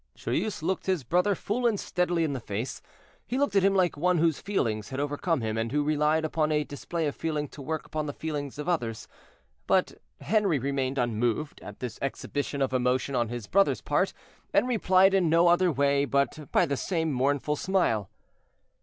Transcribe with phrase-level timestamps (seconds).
[0.15, 2.81] Joyeuse looked his brother full and steadily in the face;
[3.27, 6.51] he looked at him like one whose feelings had overcome him, and who relied upon
[6.51, 9.07] a display of feeling to work upon the feelings of others.
[9.67, 14.11] But Henri remained unmoved at this exhibition of emotion on his brother's part,
[14.55, 18.09] and replied in no other way but by the same mournful smile.